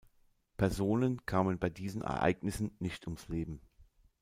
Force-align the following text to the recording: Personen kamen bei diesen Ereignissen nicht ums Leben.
Personen 0.57 1.27
kamen 1.27 1.59
bei 1.59 1.69
diesen 1.69 2.01
Ereignissen 2.01 2.75
nicht 2.79 3.05
ums 3.05 3.27
Leben. 3.27 3.61